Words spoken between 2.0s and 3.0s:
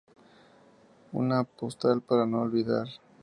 para no olvidar.